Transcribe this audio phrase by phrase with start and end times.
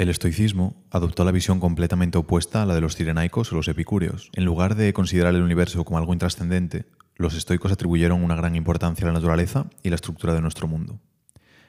[0.00, 4.30] El estoicismo adoptó la visión completamente opuesta a la de los cirenaicos o los epicúreos.
[4.32, 9.04] En lugar de considerar el universo como algo intrascendente, los estoicos atribuyeron una gran importancia
[9.04, 10.98] a la naturaleza y la estructura de nuestro mundo.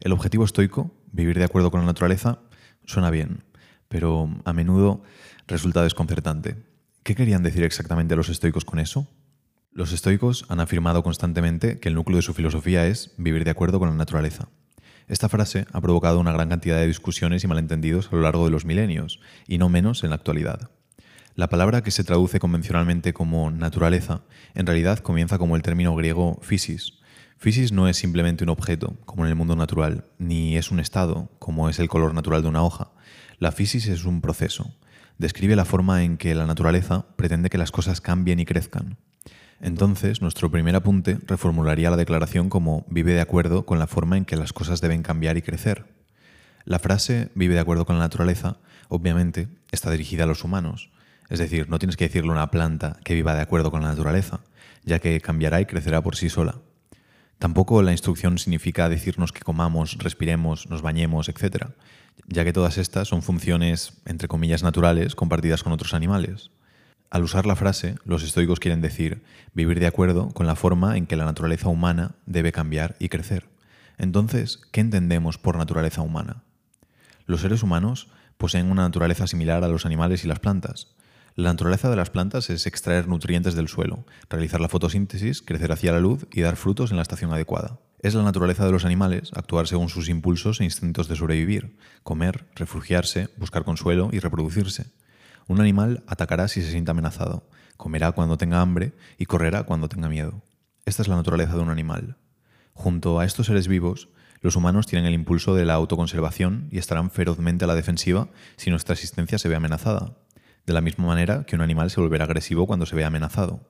[0.00, 2.38] El objetivo estoico, vivir de acuerdo con la naturaleza,
[2.86, 3.44] suena bien,
[3.88, 5.02] pero a menudo
[5.46, 6.56] resulta desconcertante.
[7.02, 9.06] ¿Qué querían decir exactamente los estoicos con eso?
[9.70, 13.78] Los estoicos han afirmado constantemente que el núcleo de su filosofía es vivir de acuerdo
[13.78, 14.48] con la naturaleza.
[15.06, 18.50] Esta frase ha provocado una gran cantidad de discusiones y malentendidos a lo largo de
[18.50, 20.70] los milenios, y no menos en la actualidad.
[21.34, 24.22] La palabra que se traduce convencionalmente como naturaleza,
[24.54, 26.94] en realidad comienza como el término griego physis.
[27.36, 31.30] Physis no es simplemente un objeto, como en el mundo natural, ni es un estado,
[31.38, 32.92] como es el color natural de una hoja.
[33.38, 34.74] La physis es un proceso.
[35.18, 38.96] Describe la forma en que la naturaleza pretende que las cosas cambien y crezcan.
[39.64, 44.26] Entonces, nuestro primer apunte reformularía la declaración como vive de acuerdo con la forma en
[44.26, 45.86] que las cosas deben cambiar y crecer.
[46.66, 48.58] La frase vive de acuerdo con la naturaleza,
[48.90, 50.90] obviamente, está dirigida a los humanos.
[51.30, 53.88] Es decir, no tienes que decirle a una planta que viva de acuerdo con la
[53.88, 54.40] naturaleza,
[54.84, 56.56] ya que cambiará y crecerá por sí sola.
[57.38, 61.68] Tampoco la instrucción significa decirnos que comamos, respiremos, nos bañemos, etc.,
[62.26, 66.50] ya que todas estas son funciones, entre comillas, naturales compartidas con otros animales.
[67.10, 71.06] Al usar la frase, los estoicos quieren decir vivir de acuerdo con la forma en
[71.06, 73.48] que la naturaleza humana debe cambiar y crecer.
[73.98, 76.42] Entonces, ¿qué entendemos por naturaleza humana?
[77.26, 80.94] Los seres humanos poseen una naturaleza similar a los animales y las plantas.
[81.36, 85.92] La naturaleza de las plantas es extraer nutrientes del suelo, realizar la fotosíntesis, crecer hacia
[85.92, 87.80] la luz y dar frutos en la estación adecuada.
[88.00, 92.44] Es la naturaleza de los animales actuar según sus impulsos e instintos de sobrevivir, comer,
[92.54, 94.92] refugiarse, buscar consuelo y reproducirse.
[95.46, 100.08] Un animal atacará si se siente amenazado, comerá cuando tenga hambre y correrá cuando tenga
[100.08, 100.42] miedo.
[100.86, 102.16] Esta es la naturaleza de un animal.
[102.72, 104.08] Junto a estos seres vivos,
[104.40, 108.70] los humanos tienen el impulso de la autoconservación y estarán ferozmente a la defensiva si
[108.70, 110.16] nuestra existencia se ve amenazada,
[110.66, 113.60] de la misma manera que un animal se volverá agresivo cuando se ve amenazado.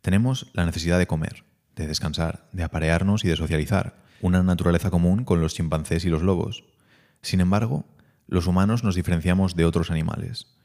[0.00, 5.24] Tenemos la necesidad de comer, de descansar, de aparearnos y de socializar, una naturaleza común
[5.24, 6.64] con los chimpancés y los lobos.
[7.22, 7.84] Sin embargo,
[8.26, 10.58] los humanos nos diferenciamos de otros animales.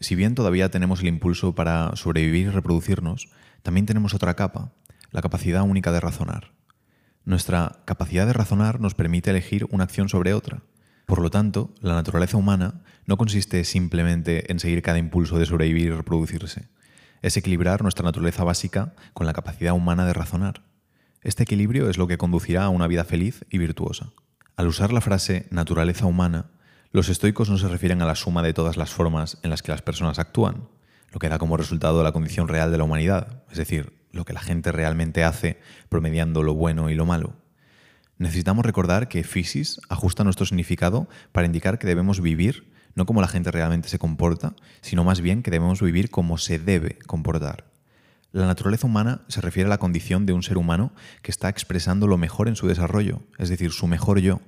[0.00, 3.28] Si bien todavía tenemos el impulso para sobrevivir y reproducirnos,
[3.62, 4.72] también tenemos otra capa,
[5.10, 6.52] la capacidad única de razonar.
[7.26, 10.62] Nuestra capacidad de razonar nos permite elegir una acción sobre otra.
[11.04, 15.88] Por lo tanto, la naturaleza humana no consiste simplemente en seguir cada impulso de sobrevivir
[15.88, 16.68] y reproducirse.
[17.20, 20.62] Es equilibrar nuestra naturaleza básica con la capacidad humana de razonar.
[21.22, 24.12] Este equilibrio es lo que conducirá a una vida feliz y virtuosa.
[24.56, 26.46] Al usar la frase naturaleza humana,
[26.92, 29.70] los estoicos no se refieren a la suma de todas las formas en las que
[29.70, 30.68] las personas actúan,
[31.12, 34.32] lo que da como resultado la condición real de la humanidad, es decir, lo que
[34.32, 37.34] la gente realmente hace promediando lo bueno y lo malo.
[38.18, 43.28] Necesitamos recordar que physis ajusta nuestro significado para indicar que debemos vivir no como la
[43.28, 47.70] gente realmente se comporta, sino más bien que debemos vivir como se debe comportar.
[48.32, 52.08] La naturaleza humana se refiere a la condición de un ser humano que está expresando
[52.08, 54.40] lo mejor en su desarrollo, es decir, su mejor yo,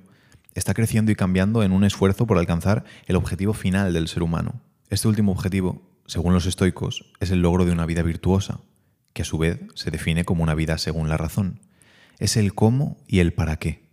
[0.53, 4.61] está creciendo y cambiando en un esfuerzo por alcanzar el objetivo final del ser humano.
[4.89, 8.59] Este último objetivo, según los estoicos, es el logro de una vida virtuosa,
[9.13, 11.59] que a su vez se define como una vida según la razón.
[12.19, 13.83] Es el cómo y el para qué.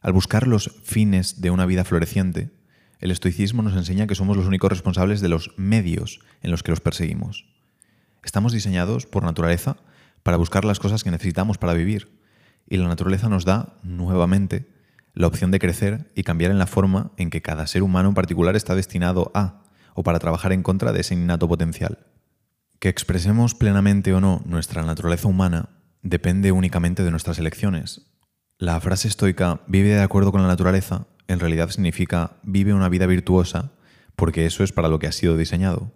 [0.00, 2.50] Al buscar los fines de una vida floreciente,
[2.98, 6.70] el estoicismo nos enseña que somos los únicos responsables de los medios en los que
[6.70, 7.46] los perseguimos.
[8.24, 9.76] Estamos diseñados por naturaleza
[10.22, 12.16] para buscar las cosas que necesitamos para vivir,
[12.68, 14.68] y la naturaleza nos da, nuevamente,
[15.14, 18.14] la opción de crecer y cambiar en la forma en que cada ser humano en
[18.14, 19.64] particular está destinado a,
[19.94, 22.06] o para trabajar en contra de ese innato potencial.
[22.78, 25.68] Que expresemos plenamente o no nuestra naturaleza humana
[26.02, 28.08] depende únicamente de nuestras elecciones.
[28.58, 33.06] La frase estoica vive de acuerdo con la naturaleza en realidad significa vive una vida
[33.06, 33.72] virtuosa
[34.16, 35.92] porque eso es para lo que has sido diseñado.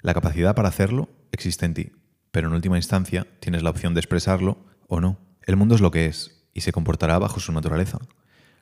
[0.00, 1.92] La capacidad para hacerlo existe en ti,
[2.30, 5.18] pero en última instancia tienes la opción de expresarlo o no.
[5.42, 7.98] El mundo es lo que es y se comportará bajo su naturaleza.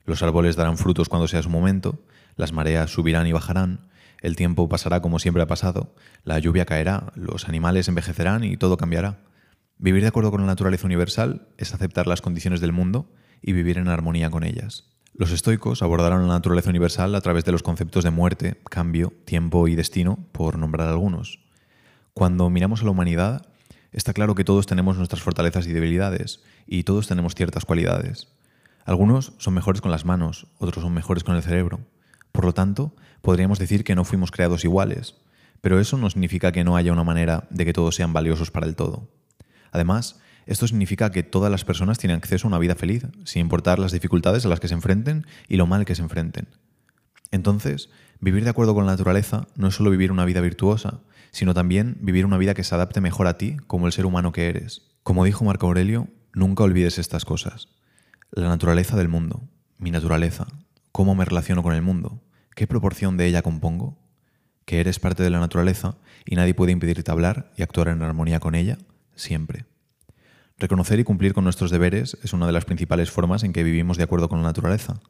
[0.04, 1.98] Los árboles darán frutos cuando sea su momento,
[2.36, 3.88] las mareas subirán y bajarán,
[4.20, 5.94] el tiempo pasará como siempre ha pasado,
[6.24, 9.18] la lluvia caerá, los animales envejecerán y todo cambiará.
[9.78, 13.10] Vivir de acuerdo con la naturaleza universal es aceptar las condiciones del mundo
[13.42, 14.84] y vivir en armonía con ellas.
[15.14, 19.68] Los estoicos abordaron la naturaleza universal a través de los conceptos de muerte, cambio, tiempo
[19.68, 21.40] y destino, por nombrar algunos.
[22.14, 23.46] Cuando miramos a la humanidad,
[23.90, 28.28] está claro que todos tenemos nuestras fortalezas y debilidades, y todos tenemos ciertas cualidades.
[28.84, 31.80] Algunos son mejores con las manos, otros son mejores con el cerebro.
[32.32, 35.16] Por lo tanto, podríamos decir que no fuimos creados iguales,
[35.60, 38.66] pero eso no significa que no haya una manera de que todos sean valiosos para
[38.66, 39.08] el todo.
[39.70, 43.78] Además, esto significa que todas las personas tienen acceso a una vida feliz, sin importar
[43.78, 46.48] las dificultades a las que se enfrenten y lo mal que se enfrenten.
[47.30, 47.88] Entonces,
[48.22, 51.00] Vivir de acuerdo con la naturaleza no es solo vivir una vida virtuosa,
[51.32, 54.30] sino también vivir una vida que se adapte mejor a ti como el ser humano
[54.30, 54.82] que eres.
[55.02, 57.66] Como dijo Marco Aurelio, nunca olvides estas cosas.
[58.34, 59.46] La naturaleza del mundo,
[59.76, 60.46] mi naturaleza,
[60.90, 62.22] cómo me relaciono con el mundo,
[62.56, 63.98] qué proporción de ella compongo,
[64.64, 68.40] que eres parte de la naturaleza y nadie puede impedirte hablar y actuar en armonía
[68.40, 68.78] con ella,
[69.16, 69.66] siempre.
[70.56, 73.98] Reconocer y cumplir con nuestros deberes es una de las principales formas en que vivimos
[73.98, 75.02] de acuerdo con la naturaleza.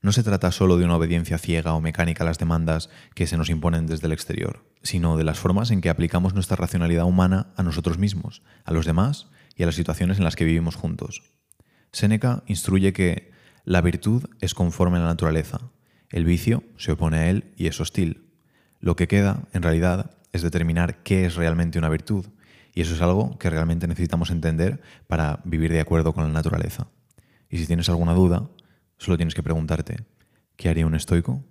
[0.00, 3.36] No se trata solo de una obediencia ciega o mecánica a las demandas que se
[3.36, 7.52] nos imponen desde el exterior, sino de las formas en que aplicamos nuestra racionalidad humana
[7.54, 11.22] a nosotros mismos, a los demás y a las situaciones en las que vivimos juntos.
[11.92, 13.30] Séneca instruye que
[13.64, 15.60] la virtud es conforme a la naturaleza,
[16.10, 18.28] el vicio se opone a él y es hostil.
[18.80, 22.26] Lo que queda, en realidad, es determinar qué es realmente una virtud,
[22.74, 26.88] y eso es algo que realmente necesitamos entender para vivir de acuerdo con la naturaleza.
[27.48, 28.48] Y si tienes alguna duda,
[29.02, 30.04] Solo tienes que preguntarte,
[30.54, 31.42] ¿qué haría un estoico?